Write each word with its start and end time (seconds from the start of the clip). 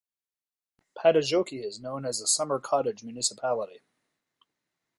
Padasjoki 0.97 1.63
is 1.63 1.79
known 1.79 2.05
as 2.05 2.19
a 2.21 2.25
summer 2.25 2.57
cottage 2.59 3.03
municipality. 3.03 3.83